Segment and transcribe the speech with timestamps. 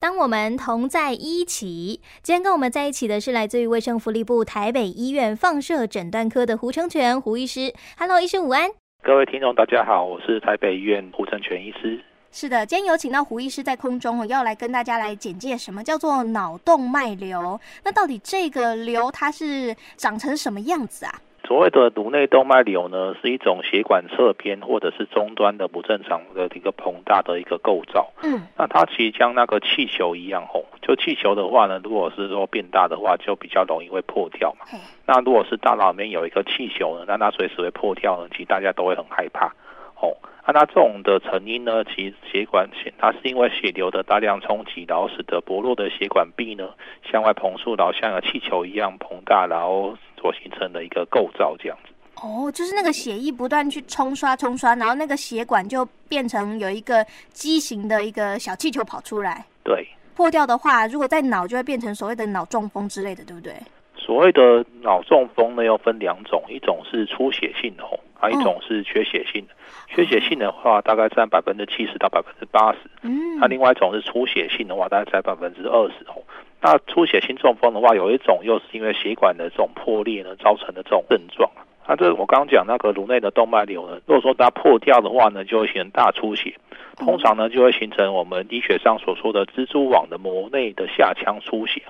[0.00, 7.74] 当我们同在一起，今天跟我们在一起的是来自于卫生福利部台北医院放射诊断科的胡成全胡医师。
[7.98, 8.70] Hello，医师午安。
[9.02, 12.00] 各位听众大家好，我是台北医院胡成全医师。
[12.30, 17.58] 是的，今天有请到胡医师在空中，要来跟大家来简介什么叫做脑动脉瘤。
[17.82, 21.20] 那到底这个瘤它是长成什么样子啊？
[21.48, 28.12] 所谓的颅内动脉瘤呢，是一种血管侧边或者是终端的不正常的一个膨大的一个构造。
[28.22, 34.66] 嗯，那它其实像那个气球一样吼，就气球的话呢，如果是说变大的话，就比较容易会破掉嘛。
[34.74, 39.46] 嗯，那如果是大脑里面有一个气球呢，那它随时会破掉呢，其实大家都会很害怕。
[40.02, 40.12] 哦，
[40.46, 42.68] 那它这种的成因呢，其实血管
[42.98, 46.68] 它是因为血流的大量冲击，然后使得薄弱的血管壁呢
[47.10, 49.96] 向外膨缩，然后像个气球一样膨大，然后。
[50.18, 59.44] 所形成的一个构造这样子哦，就是那个血液不断去冲刷冲刷，然后那个血管就变成有一个畸形的一个小气球跑出来。
[59.62, 59.86] 对，
[60.16, 63.54] 破掉的话，如果在脑就会变成所谓的脑中风之类的，对不对？
[63.94, 67.84] 所谓的脑中风呢，又分两种，一种是出血性的，
[68.18, 69.54] 还有一种是缺血性的。
[69.54, 72.78] 嗯、缺血性的话，大概占百分之七十到百分之八十。
[73.02, 76.18] 嗯，那另外一种是出血性的话，大概在百分之二十哦。
[76.60, 81.50] 那出血性中风的话，有一种又是因为血管的这种破裂呢造成的这种症状。
[81.86, 86.54] 那这我刚刚讲那个颅内的动脉瘤呢，如果说它破掉的话呢，就会形成大出血，
[86.96, 91.80] 通常呢就会形成我们医学上所说的蜘蛛网的膜内的下腔出血。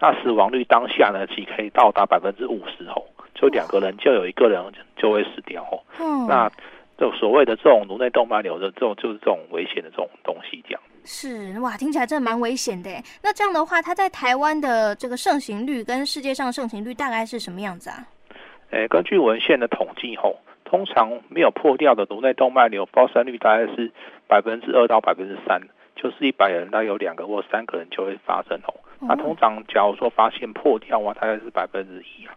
[0.00, 3.02] 那死亡率当下呢，即可以到达百分之五十哦，
[3.34, 4.62] 就两个人就有一个人
[4.96, 5.82] 就会死掉哦。
[6.00, 6.50] 嗯，那
[6.96, 10.80] 就所谓的这种颅内动脉瘤的这种就是这种危险的这种东西这样。
[11.04, 12.90] 是哇，听起来真的蛮危险的。
[13.22, 18.06] 那这样的话，它在台湾的这个盛行率跟世界上盛行率大概是什么样子啊？
[18.70, 23.90] 诶，根据文献的统计后，通常没有破掉的颅内动脉瘤发生率大概是
[24.26, 25.60] 百分之二到百分之三，
[25.96, 28.74] 就是一百人大概有两个或三个人就会发生哦。
[29.00, 32.34] 那通常假如说发现破掉的话，大概是百分之一啊。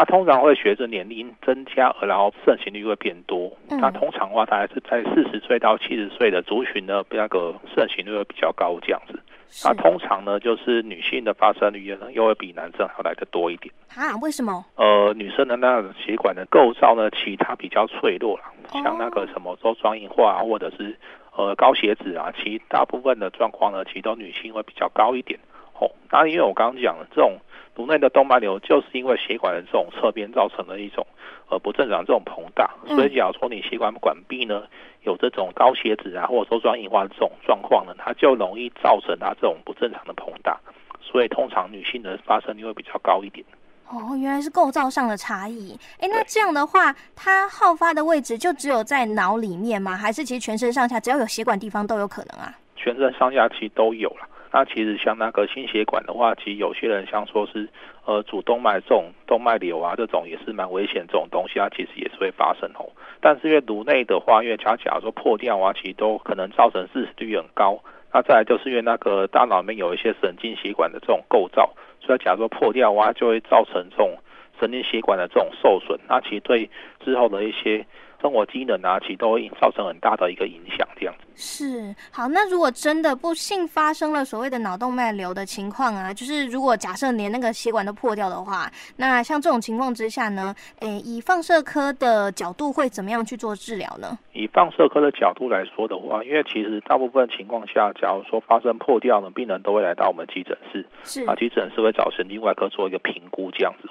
[0.00, 3.52] 它通常会随着年龄增加，而然后盛行率会变多。
[3.68, 9.20] 那通常的话，大概是在四十岁到七十岁的族群呢，那个盛行率会比较高这样子。
[9.62, 13.70] 那通常呢，就是女性的发生率呢，又会比男生还要来的多一点。
[13.94, 14.16] 啊？
[14.22, 14.64] 为什么？
[14.76, 20.96] 呃，女生的那个血管的构造呢，其他比较脆弱啦，像那个什么粥状硬化或者是
[21.36, 25.38] 呃高血脂啊，其大部分的状况呢，其实都女性会比较高一点。
[25.80, 27.36] 哦，那因为我刚刚讲了这种。
[27.76, 31.06] 颅内的动脉瘤就是因为血管的这种侧边造成的一种
[31.48, 34.64] 呃不正常这种膨大，所以假如说你血管管壁呢
[35.02, 40.60] 有这种高血脂啊或者粥状硬化的这种状况呢，它就容易造成它这种不正常的膨大，
[41.00, 43.46] 所以通常女性的发生率会比较高一点。
[43.88, 45.74] 哦，原来是构造上的差异。
[46.00, 49.96] 哎，那这样的话，它好发的位置就只有在脑里面吗？
[49.96, 52.52] 还是其实全身上下只要有血管地方都有可能啊？
[52.76, 54.26] 全身上下其实都有了。
[54.52, 57.68] 那其实像那个心血管的话，其实有些人像说是
[58.04, 62.90] 呃主动脉这种动脉瘤啊，这种也是蛮危险这种东西，它其实也是会发生哦。
[63.20, 67.78] 但是因为颅内的话，因为它假如说破掉啊，其实都可能造成致死率很高。
[68.12, 74.18] 那再来就是因为那个大脑里面有一些神经血管的这种构造，所以假如说破掉啊，就会造成这种
[74.58, 75.96] 神经血管的这种受损。
[76.08, 76.68] 那其实对
[77.04, 77.86] 之后的一些
[78.20, 81.24] 生活机能啊，其实都会造成很大的一个影响，这样子。
[81.34, 94.18] 是好，那如果真的不幸发生了所谓的脑动脉瘤的情况啊，就是如果假设连那个血管都破掉的话，那像这种情况之下呢，诶，以放射科的角度会怎么样去做治疗呢？
[94.34, 103.88] 以放射科的角度来说的话，因为其实大部分情况下，假如说发生破掉呢，病人都会来到我们急诊室，是啊，急诊室会找神经外科做一个评估这样子。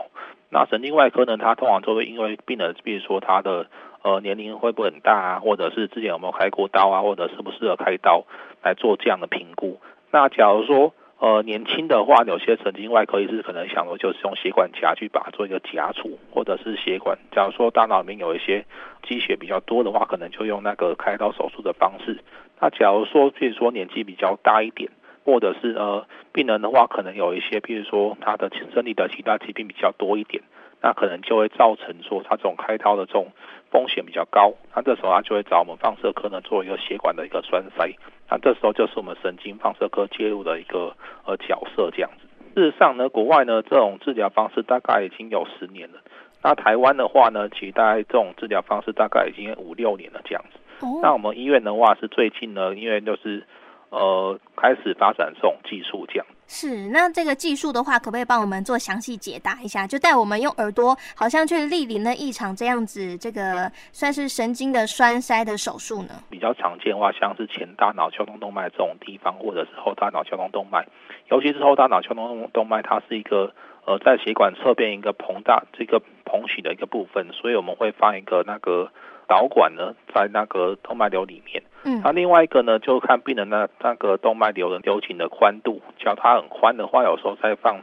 [0.51, 3.65] 那神经外科呢，他通常都会因为病人，比如说他的。
[4.01, 5.39] 呃，年龄会不会很大啊？
[5.39, 7.01] 或者是之前有没有开过刀啊？
[7.01, 8.25] 或者适不适合开刀
[8.63, 9.79] 来做这样的评估？
[10.11, 18.65] 那假如说呃年轻的话，有些神经外科医师可能想说，就是用血管夹去把它做一个夹除，或者是血管，假如说大脑里面有一些
[19.03, 22.19] 积血比较多的话，可能就用那个开刀手术的方式。
[22.61, 24.89] 那假如说，譬如说年纪比较大一点，
[25.25, 30.41] 或者是呃病人的话，可能有一些，譬如说他的身体的其他疾病比较多一点。
[30.81, 33.31] 那可能就会造成说他这种开刀的这种
[33.69, 37.93] 风险比较高，那这时候他就会找我们放射科呢做一个血管的一个栓塞，
[38.29, 40.95] 那这时候就是我们神经放射科介入的一个
[41.25, 42.27] 呃角色这样子。
[42.55, 45.99] 事实上呢，国外呢这种治疗方式大概已经有十年了，
[46.41, 50.59] 那台湾的话呢，其实大概这种治疗方式大概已经五六年了这样子。
[51.01, 53.43] 那我们医院的话是最近呢，因为就是
[53.89, 56.25] 呃开始发展这种技术这样。
[56.51, 59.85] 是，那这个技术的话，可不可以帮我们做详细解答一下？
[59.85, 66.23] 就带我们用耳朵，好像去莅临了一场这样子，这个算是神经的栓塞的手术呢？
[66.27, 70.83] 比较常见的话，像是前大脑交通动脉这种地方，或者是后大脑交通动脉，
[71.29, 73.53] 尤其是后大脑桥动动脉，它是一个。
[73.85, 75.99] 呃，在血管侧边一个膨大这个
[76.29, 78.91] 膨起的一个部分，所以我们会放一个那个
[79.27, 81.63] 导管呢，在那个动脉瘤里面。
[81.83, 87.81] 嗯，那另外一个呢，就看病人的那个动脉瘤的瘤颈的宽度，只要它很宽的话，有时候再放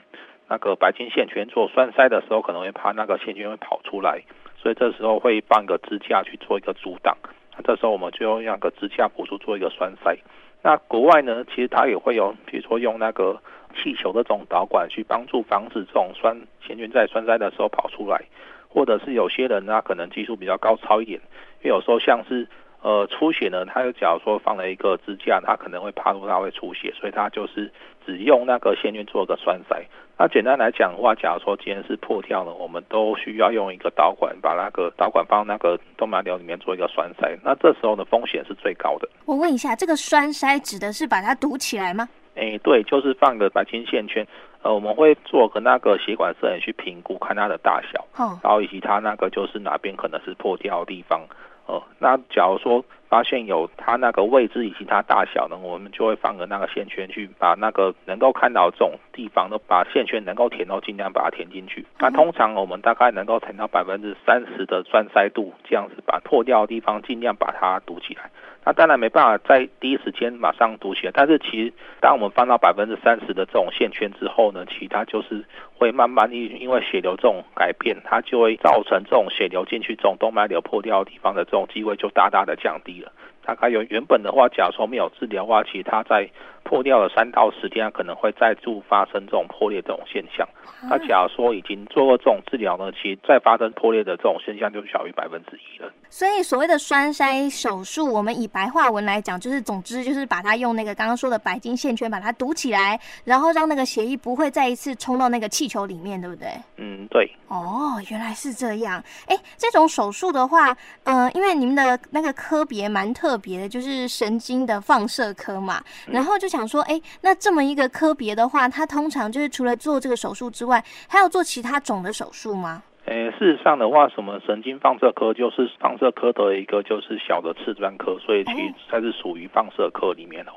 [0.48, 4.22] 那个白金线圈做栓塞的时候，可能会怕那个线圈会跑出来，
[4.56, 7.16] 所以这时候会放一个支架去做一个阻挡。
[7.56, 10.16] 那这时候我们就用那个支架辅助做一个栓塞。
[10.62, 13.40] 那国外呢，其实它也会有，比如说用那个。
[13.78, 16.34] 气球的这种导管去帮助防止这种栓
[16.66, 18.24] 线圈在栓塞的时候跑出来，
[18.70, 21.20] 或者是有些人呢，可能技术比较高超一点，
[21.60, 22.48] 因为有时候像是
[22.80, 27.70] 呃出血呢，他就假如说放了一个支架，他可能会怕说他会出血，所以他就是
[28.06, 29.84] 只用那个线圈做个栓塞。
[30.18, 39.06] 那简单来讲的话，假如说今天是破掉了，我们都需要用一个导管把那个导管放那个动脉瘤里面做一个栓塞，那这时候的风险是最高的。
[39.26, 42.08] 我问一下，这个栓塞指的是把它堵起来吗？
[42.34, 44.26] 诶，对，就是放个白金线圈，
[44.62, 51.20] 呃，我们会做个那个血管摄影去评估，看它的大小，哦，然后以及它那个就是哪边可能是破掉的地方，
[51.66, 61.84] 呃，那假如说发现有它那个位置以及它大小呢，我们就会放个那个线圈去把那个能够看到这种地方都把线圈能够填到尽量把它填进去。
[61.98, 68.30] 那通常我们大概能够填到百分之三十的栓塞度，这样子把破掉的地方尽量把它堵起来。
[68.64, 75.44] 那当然没办法在第一时间马上堵起来，但是其实当我们放到百分之三十的这种线圈之后呢，其他就是
[75.78, 82.95] 会慢慢因因为血流这种改变，它就会造成这种血流进去这种动脉瘤破掉的地方的这种机会就大大的降低
[83.44, 86.28] 大概有原本的话，假如说没有治疗的话，其实它在
[86.68, 90.46] 破掉了三到十天，可能会再度发生这种破裂这种现象。
[90.82, 95.90] 那假如说已经做过这种治疗呢，其实再发生破裂的这种现象就小于百分之一了。
[96.10, 106.48] 所以所谓的栓塞手术，我们以白话文来讲，就是总之就是把它用那个刚刚说的白金线圈把它堵起来，然后让那个血液不会再一次冲到那个气球里面，对不对？
[106.76, 107.30] 嗯，对。
[107.48, 109.02] 哦，原来是这样。
[109.26, 122.82] 哎，这种手术的话，嗯、呃，因为你们的那个科别蛮特别的，就是神经的放射科嘛，然后就想想说，哎，那这么一个科别的话，它通常就是除了做这个手术之外，还要做其他种的手术吗？
[123.06, 130.52] 诶，事实上的话，什么神经放射科就是放射科的一个就是小的次专科，所以其实它是属于放射科里面哦。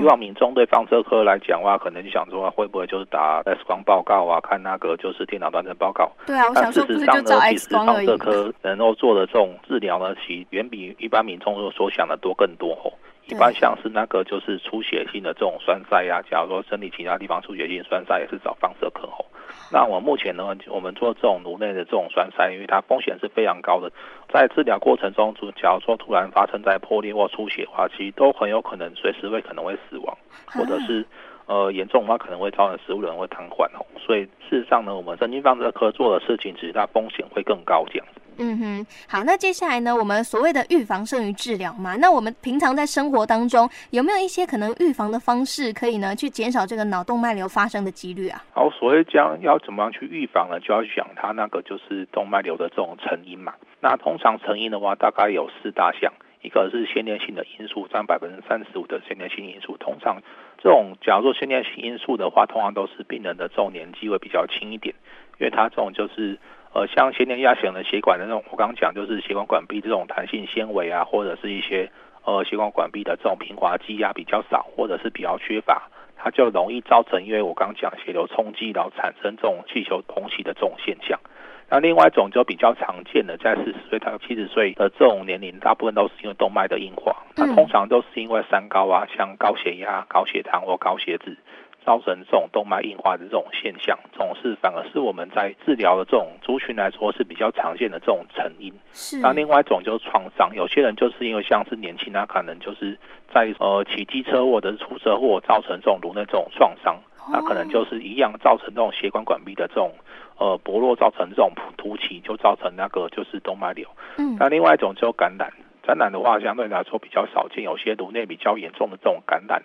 [0.00, 6.10] 以往民众对放射科来讲的话，可能就想说会不会就是打 X 光报告啊，看那个就是电脑断层报告。
[6.26, 8.06] 对啊，我想说不是就找 X 光而已。
[8.06, 12.90] 其实放射科能够做的这种治疗呢，其远比一般民众所想的多更多哦。
[13.26, 19.24] 一般像是那个就是出血性的这种栓塞呀，假如说身体其他地方出血性栓塞，也是找放射科哦。
[19.72, 23.90] 那我目前呢，我们做这种颅内的这种栓塞，因为它风险是非常高的，
[24.28, 30.16] 在治疗过程中，假如说突然发生在破裂或出血的话，其实都很有可能随时会可能会死亡，
[30.48, 31.06] 或者是
[31.46, 33.84] 呃严重的话可能会造成食物人会瘫痪哦。
[33.98, 38.21] 所以事实上呢，我们神经放射科做的事情，其实它风险会更高这样子。
[38.38, 48.42] 嗯哼，好，那接下来呢，我们所谓的预防胜于治疗嘛，那我们平常在生活当中有没有一些可能预防的方式，可以呢去减少这个脑动脉瘤发生的几率啊？
[48.52, 50.58] 好，所谓讲要怎么样去预防呢？
[50.60, 53.52] 就要想它那个就是动脉瘤的这种成因嘛。
[53.80, 59.76] 那通常成因的话，大概有四大项，一个是先天性的因素，占百分之三十五的先天性因素。
[59.76, 60.16] 通常
[60.56, 64.94] 这种假如说先天性因素的话，通常都是病人的这种年纪会比较轻一点，
[65.38, 66.38] 因为它这种就是。
[66.74, 71.90] 呃，像先天压型的血管的那种，我刚刚讲就是血管管壁这种弹性纤维啊，或者是一些
[72.24, 81.20] 呃血管管壁的这种平滑肌啊比较少，或者是比较缺乏，它就容易造成，因为我刚刚讲血流冲击，然后产生这种气球膨起的这种现象。
[81.68, 91.36] 那另外一种就比较常见的，在四十岁到七十岁的这种年龄，大部分都是因为动脉的硬化，那通常都是因为三高啊，像高血压、高血糖或高血脂。
[91.84, 98.72] 造成这种动脉硬化的这种现象，这种是反而是我们在治疗的这种族群来说是比较常见的这种成因。
[98.92, 99.18] 是。
[99.20, 102.98] 那另外一种就是创伤，有些人就是因为像是年轻，他可能就是
[103.32, 106.98] 在呃骑机车或者是出车祸造成这种颅内这种创伤，
[107.30, 109.92] 那可能就是一样造成这种血管管壁的这种
[110.38, 113.86] 呃薄弱，造成这种凸起，就造成那个就是动脉瘤。
[114.18, 114.36] 嗯。
[114.38, 119.62] 那另外一种就感染，感染的话相对来说比较少见，有些颅内比较严重的这种感染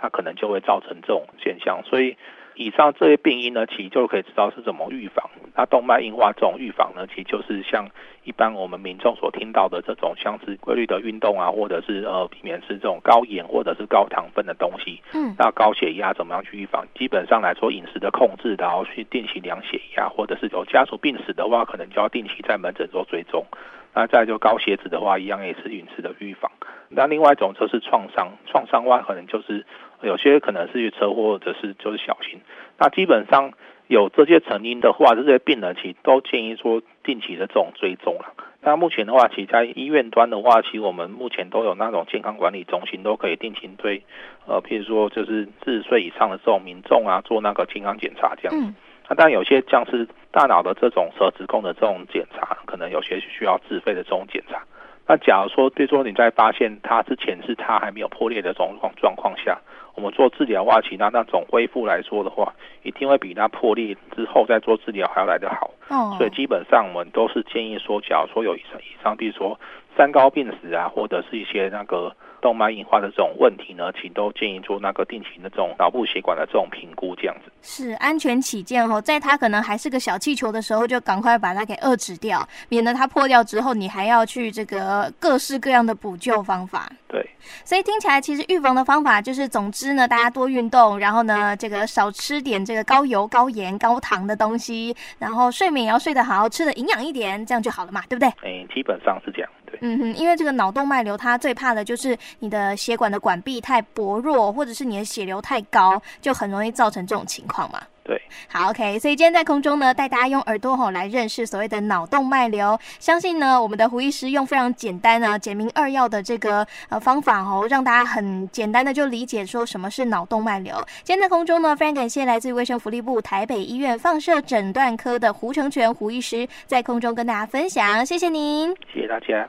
[0.00, 1.82] 它可能就会造成这种现象。
[1.84, 2.16] 所以
[2.54, 5.30] 以上这些病因呢，其实就可以知道是怎么预防。
[5.54, 7.86] 那动脉硬化这种预防呢，其实就是像
[8.24, 15.00] 一般我们民众所听到的这种，像是规律的运动啊，或者是呃避免吃这种高盐或者是高糖分的东西。
[15.12, 16.86] 嗯，那高血压怎么样去预防？
[16.94, 23.44] 基本上来说，饮食的控制，然后去定期量血压，或者是有家族病史的话，可能就要定期在门诊做追踪。
[23.92, 26.50] 那再就高血脂的话，一样也是饮食的预防。
[26.92, 29.64] 那另外一种就是创伤，创伤的话可能就是
[30.02, 32.40] 有些可能是车祸或者是就是小心。
[32.78, 33.52] 那基本上
[33.86, 38.34] 有这些成因的话，这些病人其实都建议说定期的这种追踪了。
[38.62, 44.02] 那目前的话，其实在医院端的话，其实我们目前都有那种健康管理中心，都可以定期对
[44.46, 48.54] 呃，譬如说就是四十岁以上的这种民众啊，做那个健康检查这样。
[48.54, 48.74] 嗯。
[49.08, 54.62] 那当然有些像是大脑的这种舌质控的这种检查，可能有些需要自费的这种检查。
[55.06, 59.58] 那假如说，对说你在发现它之前是它还没有破裂的这种状况下，
[59.94, 65.70] 我们做治疗的话，其他那种恢复来说的话，一定会比它破裂之后再做治疗还要来得好。
[65.88, 66.14] 哦。
[66.16, 69.58] 所以基本上我们都是建议说，假如说有以上以上，比如说
[69.96, 72.14] 三高病史啊，或者是一些那个。
[72.40, 79.00] 动脉硬化的这种问题呢，请都建议做那个定期的这种脑部血管的这种评估，这样子是安全起见哦。
[79.00, 86.90] 在它可能还是个小气球的时候，就赶快把它给遏制掉，免得它破掉之后，你还要去这个各式各样的补救方法。
[87.08, 87.28] 对，
[87.64, 98.28] 所以听起来其实预防的方法就是，总之呢，大家多运动，然后呢，这个少吃点这个高油、高盐、高糖的东西，然后睡眠也要睡得好，吃的营养一点，这样就好了嘛，对不对？
[98.42, 99.50] 哎，基本上是这样。
[99.80, 107.80] 嗯哼，因为这个脑动脉瘤，它最怕的就是你的血管的管壁太薄弱，或者是你的血流太高，就很容易造成这种情况嘛。
[108.02, 112.76] 对，好，OK，所以今天在空中呢，带大家用耳朵吼来认识所谓的脑动脉瘤。
[112.98, 120.74] 相信呢，我们的胡医师用非常简单呢、简明扼要的这个呃方法哦，让大家很简单的就理解说什么是脑动脉瘤。
[121.04, 129.48] 今天在空中呢，非常感谢来自于卫生福利部台北医院放射诊断科的胡成全胡医师在空中跟大家分享，谢谢您，谢谢大家。